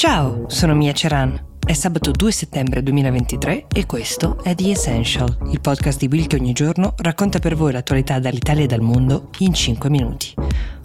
Ciao, 0.00 0.48
sono 0.48 0.74
Mia 0.74 0.92
Ceran. 0.92 1.38
È 1.62 1.74
sabato 1.74 2.10
2 2.10 2.32
settembre 2.32 2.82
2023 2.82 3.66
e 3.70 3.84
questo 3.84 4.42
è 4.42 4.54
The 4.54 4.70
Essential, 4.70 5.36
il 5.50 5.60
podcast 5.60 5.98
di 5.98 6.08
Will 6.10 6.26
che 6.26 6.36
ogni 6.36 6.54
giorno 6.54 6.94
racconta 6.96 7.38
per 7.38 7.54
voi 7.54 7.72
l'attualità 7.72 8.18
dall'Italia 8.18 8.64
e 8.64 8.66
dal 8.66 8.80
mondo 8.80 9.28
in 9.40 9.52
5 9.52 9.90
minuti. 9.90 10.32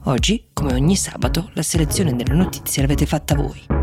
Oggi, 0.04 0.48
come 0.52 0.74
ogni 0.74 0.98
sabato, 0.98 1.50
la 1.54 1.64
selezione 1.64 2.14
delle 2.14 2.34
notizie 2.34 2.82
l'avete 2.82 3.06
fatta 3.06 3.36
voi. 3.36 3.75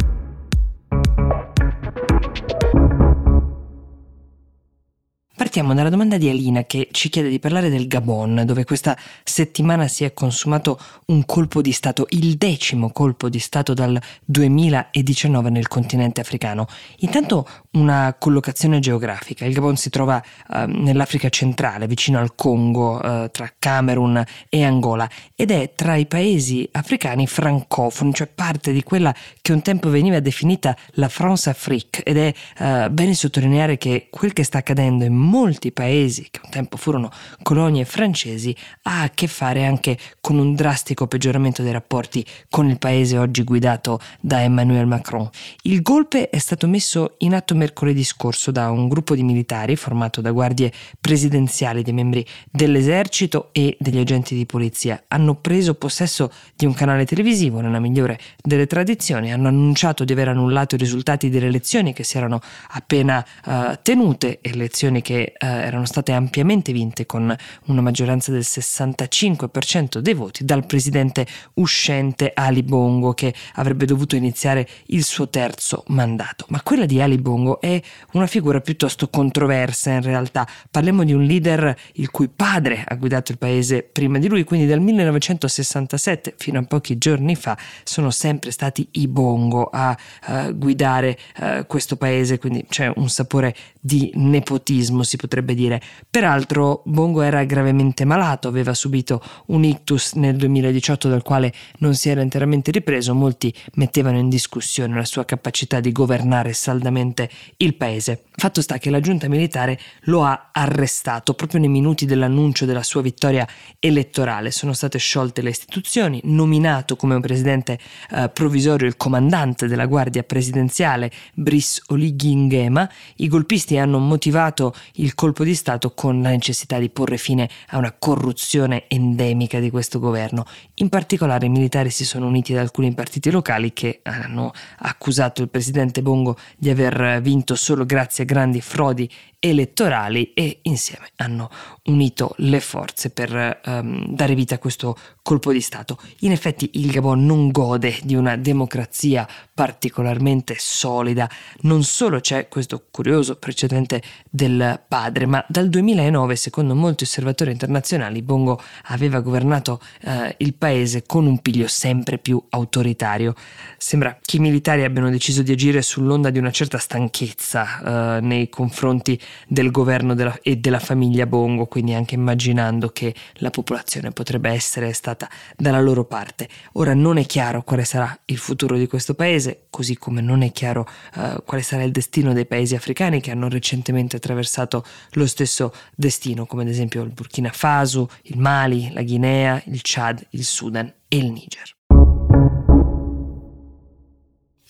Partiamo 5.42 5.74
dalla 5.74 5.88
domanda 5.88 6.18
di 6.18 6.28
Alina 6.28 6.62
che 6.62 6.86
ci 6.92 7.08
chiede 7.08 7.28
di 7.28 7.40
parlare 7.40 7.68
del 7.68 7.88
Gabon, 7.88 8.44
dove 8.46 8.62
questa 8.62 8.96
settimana 9.24 9.88
si 9.88 10.04
è 10.04 10.14
consumato 10.14 10.78
un 11.06 11.26
colpo 11.26 11.60
di 11.60 11.72
Stato, 11.72 12.06
il 12.10 12.36
decimo 12.36 12.92
colpo 12.92 13.28
di 13.28 13.40
Stato 13.40 13.74
dal 13.74 14.00
2019 14.24 15.50
nel 15.50 15.66
continente 15.66 16.20
africano. 16.20 16.68
Intanto 16.98 17.44
una 17.72 18.14
collocazione 18.16 18.78
geografica. 18.78 19.44
Il 19.44 19.52
Gabon 19.52 19.76
si 19.76 19.90
trova 19.90 20.22
uh, 20.48 20.64
nell'Africa 20.66 21.28
centrale, 21.28 21.88
vicino 21.88 22.20
al 22.20 22.36
Congo, 22.36 23.00
uh, 23.02 23.28
tra 23.30 23.52
Camerun 23.58 24.22
e 24.48 24.62
Angola, 24.62 25.10
ed 25.34 25.50
è 25.50 25.72
tra 25.74 25.96
i 25.96 26.06
paesi 26.06 26.68
africani 26.70 27.26
francofoni, 27.26 28.14
cioè 28.14 28.28
parte 28.28 28.72
di 28.72 28.84
quella 28.84 29.12
che 29.40 29.52
un 29.52 29.62
tempo 29.62 29.90
veniva 29.90 30.20
definita 30.20 30.76
la 30.92 31.08
France 31.08 31.50
Afrique, 31.50 32.04
ed 32.04 32.16
è 32.16 32.32
uh, 32.58 32.90
bene 32.90 33.14
sottolineare 33.14 33.76
che 33.76 34.06
quel 34.08 34.32
che 34.32 34.44
sta 34.44 34.58
accadendo 34.58 35.04
in 35.04 35.14
molti 35.32 35.72
paesi 35.72 36.28
che 36.30 36.40
un 36.44 36.50
tempo 36.50 36.76
furono 36.76 37.10
colonie 37.42 37.86
francesi 37.86 38.54
ha 38.82 39.00
a 39.00 39.08
che 39.08 39.26
fare 39.26 39.64
anche 39.64 39.96
con 40.20 40.36
un 40.36 40.54
drastico 40.54 41.06
peggioramento 41.06 41.62
dei 41.62 41.72
rapporti 41.72 42.22
con 42.50 42.68
il 42.68 42.78
paese 42.78 43.16
oggi 43.16 43.42
guidato 43.42 43.98
da 44.20 44.42
Emmanuel 44.42 44.86
Macron. 44.86 45.26
Il 45.62 45.80
golpe 45.80 46.28
è 46.28 46.36
stato 46.36 46.68
messo 46.68 47.14
in 47.18 47.34
atto 47.34 47.54
mercoledì 47.54 48.04
scorso 48.04 48.50
da 48.50 48.70
un 48.70 48.88
gruppo 48.88 49.14
di 49.14 49.22
militari 49.22 49.74
formato 49.74 50.20
da 50.20 50.30
guardie 50.32 50.70
presidenziali 51.00 51.82
dei 51.82 51.94
membri 51.94 52.26
dell'esercito 52.50 53.48
e 53.52 53.74
degli 53.80 53.98
agenti 53.98 54.34
di 54.34 54.44
polizia. 54.44 55.02
Hanno 55.08 55.36
preso 55.36 55.72
possesso 55.74 56.30
di 56.54 56.66
un 56.66 56.74
canale 56.74 57.06
televisivo 57.06 57.60
nella 57.60 57.80
migliore 57.80 58.18
delle 58.42 58.66
tradizioni, 58.66 59.32
hanno 59.32 59.48
annunciato 59.48 60.04
di 60.04 60.12
aver 60.12 60.28
annullato 60.28 60.74
i 60.74 60.78
risultati 60.78 61.30
delle 61.30 61.46
elezioni 61.46 61.94
che 61.94 62.04
si 62.04 62.18
erano 62.18 62.38
appena 62.72 63.24
uh, 63.46 63.78
tenute, 63.82 64.40
elezioni 64.42 65.00
che 65.00 65.21
eh, 65.24 65.34
erano 65.46 65.84
state 65.84 66.12
ampiamente 66.12 66.72
vinte 66.72 67.06
con 67.06 67.34
una 67.66 67.80
maggioranza 67.80 68.30
del 68.32 68.42
65% 68.42 69.98
dei 69.98 70.14
voti 70.14 70.44
dal 70.44 70.66
presidente 70.66 71.26
uscente 71.54 72.32
Ali 72.34 72.62
Bongo 72.62 73.12
che 73.12 73.34
avrebbe 73.54 73.84
dovuto 73.84 74.16
iniziare 74.16 74.68
il 74.86 75.04
suo 75.04 75.28
terzo 75.28 75.84
mandato. 75.88 76.46
Ma 76.48 76.62
quella 76.62 76.86
di 76.86 77.00
Ali 77.00 77.18
Bongo 77.18 77.60
è 77.60 77.80
una 78.12 78.26
figura 78.26 78.60
piuttosto 78.60 79.08
controversa 79.08 79.90
in 79.90 80.02
realtà. 80.02 80.46
Parliamo 80.70 81.04
di 81.04 81.12
un 81.12 81.22
leader 81.22 81.74
il 81.94 82.10
cui 82.10 82.28
padre 82.28 82.84
ha 82.86 82.94
guidato 82.94 83.32
il 83.32 83.38
paese 83.38 83.82
prima 83.82 84.18
di 84.18 84.28
lui, 84.28 84.44
quindi 84.44 84.66
dal 84.66 84.80
1967 84.80 86.34
fino 86.36 86.58
a 86.58 86.62
pochi 86.62 86.98
giorni 86.98 87.34
fa 87.34 87.56
sono 87.84 88.10
sempre 88.10 88.50
stati 88.50 88.88
i 88.92 89.08
Bongo 89.08 89.68
a 89.70 89.96
uh, 90.28 90.56
guidare 90.56 91.18
uh, 91.40 91.66
questo 91.66 91.96
paese, 91.96 92.38
quindi 92.38 92.64
c'è 92.68 92.90
un 92.94 93.08
sapore 93.08 93.54
di 93.80 94.10
nepotismo 94.14 95.02
si 95.12 95.16
potrebbe 95.16 95.54
dire. 95.54 95.80
Peraltro 96.08 96.82
Bongo 96.86 97.20
era 97.20 97.44
gravemente 97.44 98.04
malato, 98.04 98.48
aveva 98.48 98.72
subito 98.72 99.22
un 99.46 99.64
ictus 99.64 100.14
nel 100.14 100.36
2018 100.36 101.08
dal 101.08 101.22
quale 101.22 101.52
non 101.78 101.94
si 101.94 102.08
era 102.08 102.22
interamente 102.22 102.70
ripreso, 102.70 103.14
molti 103.14 103.52
mettevano 103.74 104.18
in 104.18 104.28
discussione 104.28 104.94
la 104.94 105.04
sua 105.04 105.24
capacità 105.24 105.80
di 105.80 105.92
governare 105.92 106.54
saldamente 106.54 107.28
il 107.58 107.74
paese. 107.74 108.24
Fatto 108.34 108.62
sta 108.62 108.78
che 108.78 108.90
la 108.90 109.00
giunta 109.00 109.28
militare 109.28 109.78
lo 110.04 110.24
ha 110.24 110.48
arrestato 110.52 111.34
proprio 111.34 111.60
nei 111.60 111.68
minuti 111.68 112.06
dell'annuncio 112.06 112.64
della 112.64 112.82
sua 112.82 113.02
vittoria 113.02 113.46
elettorale. 113.78 114.50
Sono 114.50 114.72
state 114.72 114.98
sciolte 114.98 115.42
le 115.42 115.50
istituzioni, 115.50 116.20
nominato 116.24 116.96
come 116.96 117.20
presidente 117.20 117.78
eh, 118.10 118.30
provvisorio 118.30 118.86
il 118.86 118.96
comandante 118.96 119.68
della 119.68 119.86
guardia 119.86 120.22
presidenziale 120.22 121.10
Brice 121.34 121.82
Nguema. 121.88 122.90
I 123.16 123.28
golpisti 123.28 123.76
hanno 123.76 123.98
motivato 123.98 124.74
il 124.94 125.14
colpo 125.14 125.44
di 125.44 125.54
Stato 125.54 125.92
con 125.92 126.20
la 126.22 126.30
necessità 126.30 126.78
di 126.78 126.90
porre 126.90 127.16
fine 127.16 127.48
a 127.68 127.78
una 127.78 127.92
corruzione 127.92 128.84
endemica 128.88 129.58
di 129.60 129.70
questo 129.70 129.98
governo. 129.98 130.44
In 130.74 130.88
particolare 130.88 131.46
i 131.46 131.50
militari 131.50 131.90
si 131.90 132.04
sono 132.04 132.26
uniti 132.26 132.52
ad 132.52 132.58
alcuni 132.58 132.92
partiti 132.94 133.30
locali 133.30 133.72
che 133.72 134.00
hanno 134.02 134.52
accusato 134.78 135.42
il 135.42 135.48
presidente 135.48 136.02
Bongo 136.02 136.36
di 136.56 136.70
aver 136.70 137.20
vinto 137.22 137.54
solo 137.54 137.84
grazie 137.86 138.24
a 138.24 138.26
grandi 138.26 138.60
frodi 138.60 139.10
elettorali 139.44 140.32
e 140.34 140.60
insieme 140.62 141.08
hanno 141.16 141.50
unito 141.86 142.34
le 142.36 142.60
forze 142.60 143.10
per 143.10 143.60
um, 143.64 144.06
dare 144.06 144.36
vita 144.36 144.54
a 144.54 144.58
questo 144.58 144.96
colpo 145.20 145.52
di 145.52 145.60
Stato. 145.60 145.98
In 146.20 146.30
effetti 146.30 146.70
il 146.74 146.92
Gabon 146.92 147.26
non 147.26 147.50
gode 147.50 147.98
di 148.04 148.14
una 148.14 148.36
democrazia 148.36 149.26
particolarmente 149.52 150.54
solida, 150.58 151.28
non 151.62 151.82
solo 151.82 152.20
c'è 152.20 152.46
questo 152.46 152.86
curioso 152.88 153.36
precedente 153.36 154.00
del 154.30 154.81
padre, 154.92 155.24
ma 155.24 155.42
dal 155.48 155.70
2009, 155.70 156.36
secondo 156.36 156.74
molti 156.74 157.04
osservatori 157.04 157.50
internazionali, 157.50 158.20
Bongo 158.20 158.60
aveva 158.88 159.20
governato 159.20 159.80
uh, 160.02 160.34
il 160.36 160.52
paese 160.52 161.04
con 161.06 161.24
un 161.24 161.38
piglio 161.38 161.66
sempre 161.66 162.18
più 162.18 162.38
autoritario. 162.50 163.32
Sembra 163.78 164.18
che 164.20 164.36
i 164.36 164.38
militari 164.38 164.84
abbiano 164.84 165.08
deciso 165.08 165.40
di 165.40 165.50
agire 165.50 165.80
sull'onda 165.80 166.28
di 166.28 166.38
una 166.38 166.50
certa 166.50 166.76
stanchezza 166.76 168.18
uh, 168.18 168.22
nei 168.22 168.50
confronti 168.50 169.18
del 169.48 169.70
governo 169.70 170.12
della, 170.12 170.38
e 170.42 170.56
della 170.56 170.78
famiglia 170.78 171.24
Bongo, 171.24 171.64
quindi 171.64 171.94
anche 171.94 172.14
immaginando 172.14 172.90
che 172.90 173.14
la 173.36 173.48
popolazione 173.48 174.10
potrebbe 174.10 174.50
essere 174.50 174.92
stata 174.92 175.26
dalla 175.56 175.80
loro 175.80 176.04
parte. 176.04 176.50
Ora 176.72 176.92
non 176.92 177.16
è 177.16 177.24
chiaro 177.24 177.62
quale 177.62 177.86
sarà 177.86 178.14
il 178.26 178.36
futuro 178.36 178.76
di 178.76 178.86
questo 178.86 179.14
paese, 179.14 179.68
così 179.70 179.96
come 179.96 180.20
non 180.20 180.42
è 180.42 180.52
chiaro 180.52 180.86
uh, 181.14 181.42
quale 181.46 181.62
sarà 181.62 181.82
il 181.82 181.92
destino 181.92 182.34
dei 182.34 182.44
paesi 182.44 182.74
africani 182.74 183.22
che 183.22 183.30
hanno 183.30 183.48
recentemente 183.48 184.16
attraversato 184.16 184.80
lo 185.12 185.26
stesso 185.26 185.72
destino, 185.94 186.46
come 186.46 186.62
ad 186.62 186.68
esempio 186.68 187.02
il 187.02 187.10
Burkina 187.10 187.50
Faso, 187.50 188.08
il 188.22 188.38
Mali, 188.38 188.90
la 188.92 189.02
Guinea, 189.02 189.62
il 189.66 189.80
Chad, 189.82 190.26
il 190.30 190.44
Sudan 190.44 190.92
e 191.08 191.16
il 191.16 191.30
Niger. 191.30 191.76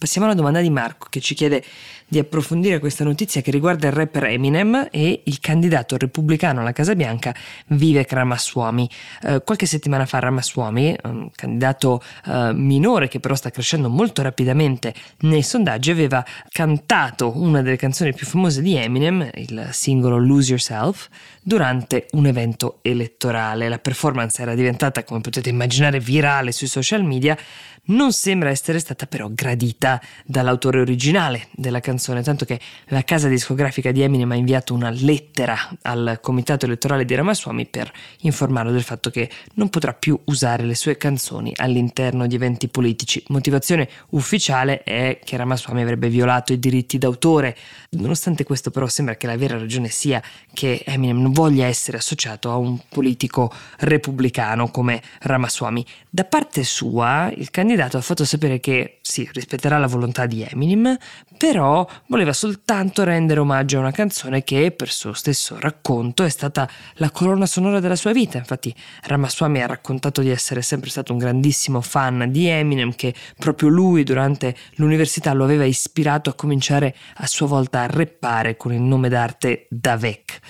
Passiamo 0.03 0.27
alla 0.27 0.35
domanda 0.35 0.61
di 0.61 0.69
Marco 0.69 1.07
che 1.09 1.21
ci 1.21 1.33
chiede 1.37 1.63
di 2.09 2.19
approfondire 2.19 2.81
questa 2.81 3.05
notizia 3.05 3.41
che 3.41 3.53
riguarda 3.53 3.87
il 3.87 3.93
rapper 3.93 4.25
Eminem 4.25 4.89
e 4.91 5.23
il 5.25 5.39
candidato 5.39 5.97
repubblicano 5.97 6.61
alla 6.61 6.73
Casa 6.73 6.97
Bianca 6.97 7.33
Vivek 7.69 8.13
Ramaswamy. 8.13 8.89
Eh, 9.23 9.43
qualche 9.45 9.65
settimana 9.65 10.05
fa 10.05 10.19
Ramaswamy, 10.19 10.97
un 11.05 11.31
candidato 11.33 12.03
eh, 12.27 12.53
minore 12.53 13.07
che 13.07 13.21
però 13.21 13.37
sta 13.37 13.51
crescendo 13.51 13.89
molto 13.89 14.23
rapidamente 14.23 14.93
nei 15.21 15.45
sondaggi, 15.45 15.93
aveva 15.93 16.27
cantato 16.49 17.41
una 17.41 17.63
delle 17.63 17.77
canzoni 17.77 18.13
più 18.13 18.27
famose 18.27 18.61
di 18.61 18.75
Eminem, 18.75 19.31
il 19.35 19.69
singolo 19.71 20.19
Lose 20.19 20.49
Yourself, 20.51 21.09
durante 21.41 22.09
un 22.11 22.27
evento 22.27 22.81
elettorale. 22.83 23.69
La 23.69 23.79
performance 23.79 24.43
era 24.43 24.57
diventata, 24.57 25.05
come 25.05 25.21
potete 25.21 25.49
immaginare, 25.49 26.01
virale 26.01 26.51
sui 26.51 26.67
social 26.67 27.05
media 27.05 27.39
non 27.85 28.13
sembra 28.13 28.51
essere 28.51 28.79
stata 28.79 29.07
però 29.07 29.29
gradita 29.29 29.92
dall'autore 30.25 30.81
originale 30.81 31.49
della 31.53 31.81
canzone, 31.81 32.23
tanto 32.23 32.45
che 32.45 32.61
la 32.87 33.03
casa 33.03 33.29
discografica 33.29 33.93
di 33.93 34.03
Eminem 34.03 34.31
ha 34.31 34.37
inviato 34.37 34.75
una 34.75 34.91
lettera 34.91 35.57
al 35.83 36.19
comitato 36.21 36.67
elettorale 36.67 37.05
di 37.05 37.15
Ramaswamy 37.15 37.67
per 37.67 37.93
informarlo 38.21 38.71
del 38.71 38.83
fatto 38.83 39.11
che 39.11 39.31
non 39.55 39.69
potrà 39.69 39.95
più 39.95 40.19
usare 40.25 40.65
le 40.65 40.75
sue 40.75 40.97
canzoni 40.97 41.53
all'interno 41.57 42.27
di 42.27 42.35
eventi 42.35 42.69
politici. 42.69 43.23
Motivazione 43.29 43.89
ufficiale 44.11 44.83
è 44.83 45.19
che 45.25 45.37
Ramaswamy 45.37 45.83
avrebbe 45.83 46.09
violato 46.09 46.53
i 46.53 46.59
diritti 46.59 46.99
d'autore. 46.99 47.57
Nonostante 47.91 48.45
questo 48.45 48.71
però 48.71 48.87
sembra 48.87 49.17
che 49.17 49.27
la 49.27 49.37
vera 49.37 49.59
ragione 49.59 49.89
sia 49.89 50.23
che 50.53 50.83
Eminem 50.85 51.21
non 51.21 51.33
voglia 51.33 51.67
essere 51.67 51.97
associato 51.99 52.51
a 52.51 52.57
un 52.57 52.79
politico 52.89 53.53
repubblicano 53.79 54.71
come 54.71 55.03
Ramaswamy. 55.21 55.85
Da 56.09 56.25
parte 56.25 56.65
sua 56.65 57.33
il 57.35 57.51
candidato 57.51 57.97
ha 57.97 58.01
fatto 58.01 58.25
sapere 58.25 58.61
che 58.61 58.99
sì, 59.01 59.29
rispetterà 59.33 59.79
la 59.83 59.89
volontà 59.89 60.27
di 60.27 60.43
Eminem, 60.43 60.97
però 61.37 61.87
voleva 62.07 62.33
soltanto 62.33 63.05
rendere 63.05 63.41
omaggio 63.41 63.77
a 63.77 63.81
una 63.81 63.91
canzone 63.91 64.43
che, 64.43 64.71
per 64.71 64.91
suo 64.91 65.13
stesso 65.13 65.59
racconto, 65.61 66.25
è 66.25 66.29
stata 66.29 66.69
la 66.95 67.11
colonna 67.11 67.47
sonora 67.47 67.81
della 67.81 67.97
sua 67.97 68.13
vita. 68.13 68.39
Infatti, 68.39 68.75
Ramaswamy 69.03 69.61
ha 69.61 69.67
raccontato 69.67 70.23
di 70.23 70.31
essere 70.31 70.63
sempre 70.63 70.91
stato 70.91 71.13
un 71.13 71.19
grandissimo 71.19 71.81
fan 71.81 72.31
di 72.31 72.47
Eminem, 72.47 72.95
che 72.95 73.15
proprio 73.39 73.69
lui 73.69 74.05
durante 74.05 74.57
l'università 74.77 75.33
lo 75.33 75.45
aveva 75.45 75.65
ispirato 75.65 76.31
a 76.31 76.35
cominciare 76.35 76.95
a 77.17 77.27
sua 77.27 77.47
volta 77.47 77.83
a 77.83 77.87
reppare 77.87 78.57
con 78.57 78.73
il 78.73 78.81
nome 78.81 79.09
d'arte 79.09 79.67
Davek. 79.69 80.41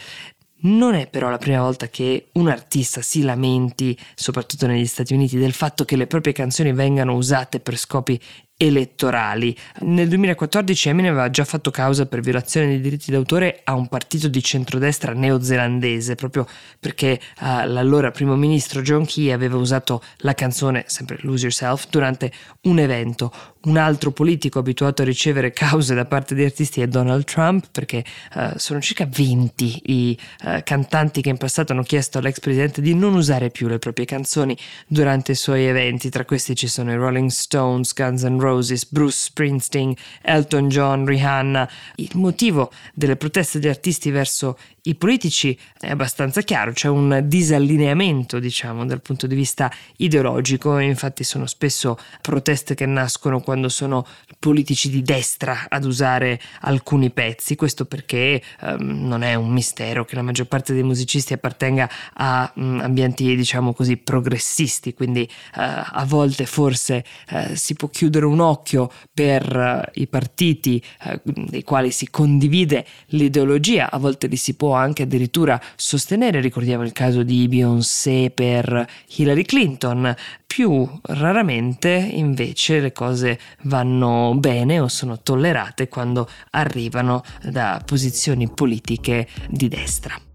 Non 0.65 0.95
è 0.95 1.09
però 1.09 1.29
la 1.29 1.39
prima 1.39 1.61
volta 1.61 1.89
che 1.89 2.29
un 2.35 2.49
artista 2.49 3.03
si 3.03 3.23
lamenti, 3.23 3.99
soprattutto 4.15 4.69
negli 4.69 4.87
Stati 4.87 5.13
Uniti, 5.13 5.37
del 5.37 5.53
fatto 5.53 5.85
che 5.85 5.97
le 5.97 6.07
proprie 6.07 6.33
canzoni 6.33 6.73
vengano 6.73 7.15
usate 7.15 7.59
per 7.59 7.77
scopi 7.77 8.21
elettorali. 8.63 9.57
Nel 9.81 10.07
2014 10.07 10.89
Eminem 10.91 11.13
aveva 11.13 11.31
già 11.31 11.45
fatto 11.45 11.73
causa 11.73 12.07
per 12.07 12.21
violazione 12.21 12.69
dei 12.69 12.81
diritti 12.81 13.11
d'autore 13.11 13.61
a 13.65 13.75
un 13.75 13.89
partito 13.89 14.29
di 14.29 14.41
centrodestra 14.41 15.13
neozelandese, 15.13 16.15
proprio 16.15 16.47
perché 16.79 17.19
uh, 17.41 17.67
l'allora 17.67 18.13
primo 18.13 18.37
ministro 18.37 18.81
John 18.81 19.05
Key 19.05 19.33
aveva 19.33 19.57
usato 19.57 20.01
la 20.19 20.35
canzone, 20.35 20.85
sempre 20.87 21.19
Lose 21.23 21.43
Yourself, 21.43 21.89
durante 21.91 22.31
un 22.63 22.79
evento. 22.79 23.33
Un 23.65 23.77
altro 23.77 24.11
politico 24.11 24.59
abituato 24.61 25.03
a 25.03 25.05
ricevere 25.05 25.53
cause 25.53 25.95
da 25.95 26.05
parte 26.05 26.35
di 26.35 26.45
artisti 26.45 26.81
è 26.81 26.87
Donald 26.87 27.25
Trump, 27.25 27.67
perché 27.73 28.05
uh, 28.35 28.51
sono 28.57 28.81
circa 28.81 29.09
20 29.11 29.83
i 29.87 30.19
uh, 30.45 30.61
cantanti 30.63 31.21
che 31.21 31.31
in 31.31 31.37
passato 31.37 31.73
hanno 31.73 31.83
chiesto 31.83 32.19
all'ex 32.19 32.39
presidente 32.39 32.81
di 32.81 32.95
non 32.95 33.15
usare 33.15 33.51
più 33.51 33.67
le 33.67 33.79
proprie 33.79 34.05
canzoni 34.05 34.57
durante 34.87 35.33
i 35.33 35.37
suoi 35.37 35.65
eventi. 35.65 36.11
Tra 36.11 36.25
questi 36.25 36.55
ci 36.55 36.69
sono 36.69 36.93
i 36.93 36.97
Rolling 36.97 37.31
Stones, 37.31 37.93
Guns 37.93 38.23
N' 38.23 38.39
Roses, 38.39 38.51
Roses, 38.53 38.87
Bruce 38.87 39.17
Springsteen, 39.17 39.95
Elton 40.23 40.69
John, 40.69 41.07
Rihanna. 41.07 41.69
Il 41.97 42.11
motivo 42.15 42.71
delle 42.93 43.17
proteste 43.17 43.59
degli 43.59 43.71
artisti 43.71 44.11
verso 44.11 44.59
i 44.85 44.97
politici 44.97 45.57
è 45.79 45.91
abbastanza 45.91 46.41
chiaro, 46.41 46.73
c'è 46.73 46.89
un 46.89 47.23
disallineamento, 47.27 48.41
diciamo, 48.41 48.85
dal 48.85 49.01
punto 49.01 49.29
di 49.29 49.37
vista 49.37 49.71
ideologico, 49.99 50.79
infatti 50.79 51.23
sono 51.23 51.47
spesso 51.47 51.97
proteste 52.21 52.75
che 52.75 52.85
nascono 52.85 53.41
quando 53.41 53.69
sono 53.69 54.05
politici 54.41 54.91
di 54.91 55.03
destra 55.03 55.67
ad 55.69 55.85
usare 55.85 56.41
alcuni 56.63 57.11
pezzi, 57.11 57.55
questo 57.55 57.85
perché 57.85 58.43
um, 58.63 59.07
non 59.07 59.23
è 59.23 59.35
un 59.35 59.53
mistero 59.53 60.05
che 60.05 60.17
la 60.17 60.23
maggior 60.23 60.47
parte 60.47 60.73
dei 60.73 60.83
musicisti 60.83 61.33
appartenga 61.33 61.89
a 62.15 62.51
um, 62.57 62.81
ambienti, 62.83 63.37
diciamo 63.37 63.73
così, 63.75 63.97
progressisti, 63.97 64.95
quindi 64.95 65.21
uh, 65.31 65.61
a 65.61 66.05
volte 66.09 66.45
forse 66.45 67.05
uh, 67.31 67.55
si 67.55 67.75
può 67.75 67.87
chiudere 67.87 68.27
un 68.27 68.41
occhio 68.43 68.91
per 69.13 69.57
uh, 69.57 70.01
i 70.01 70.07
partiti 70.07 70.83
dei 71.23 71.63
quali 71.63 71.91
si 71.91 72.11
condivide 72.11 72.85
l'ideologia, 73.07 73.91
a 73.91 73.99
volte 73.99 74.27
li 74.27 74.37
si 74.37 74.55
può 74.55 74.75
anche 74.75 75.05
addirittura 75.05 75.61
sostenere, 75.77 76.41
ricordiamo 76.41 76.85
il 76.85 76.93
caso 76.93 77.23
di 77.23 77.49
Beyoncé 77.49 78.31
per 78.31 78.87
Hillary 79.17 79.45
Clinton, 79.45 80.15
più 80.47 80.87
raramente 81.05 81.89
invece 81.91 82.81
le 82.81 82.93
cose 82.93 83.39
vanno 83.63 84.35
bene 84.37 84.81
o 84.81 84.89
sono 84.89 85.21
tollerate 85.23 85.89
quando 85.89 86.29
arrivano 86.51 87.23
da 87.43 87.83
posizioni 87.85 88.51
politiche 88.51 89.27
di 89.49 89.69
destra. 89.69 90.32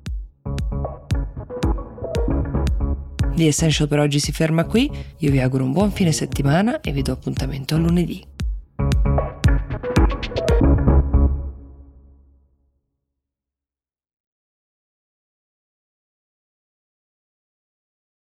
The 3.37 3.45
Essential 3.45 3.87
per 3.87 3.99
oggi 3.99 4.19
si 4.19 4.31
ferma 4.31 4.63
qui, 4.63 4.89
io 5.17 5.29
vi 5.29 5.39
auguro 5.39 5.63
un 5.63 5.71
buon 5.71 5.91
fine 5.91 6.11
settimana 6.11 6.81
e 6.81 6.91
vi 6.91 7.03
do 7.03 7.11
appuntamento 7.11 7.75
a 7.75 7.77
lunedì. 7.77 8.36